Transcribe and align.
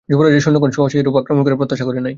যুবরাজের 0.09 0.43
সৈন্যগণ 0.45 0.71
সহসা 0.73 0.97
এরূপ 0.99 1.15
আক্রমণ 1.17 1.43
প্রত্যাশা 1.59 1.85
করে 1.87 1.99
নাই। 1.99 2.09